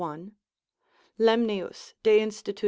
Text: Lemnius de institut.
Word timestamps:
Lemnius 1.19 1.93
de 2.01 2.17
institut. 2.23 2.59